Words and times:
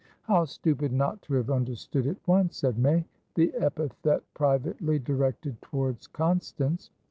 "How 0.23 0.45
stupid 0.45 0.91
not 0.91 1.21
to 1.21 1.35
have 1.35 1.51
understood 1.51 2.07
at 2.07 2.17
once," 2.27 2.57
said 2.57 2.79
May, 2.79 3.05
the 3.35 3.53
epithet 3.53 4.23
privately 4.33 4.97
directed 4.97 5.61
towards 5.61 6.07
Constance. 6.07 6.89